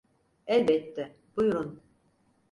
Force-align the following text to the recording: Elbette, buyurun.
Elbette, 0.47 1.15
buyurun. 1.37 1.81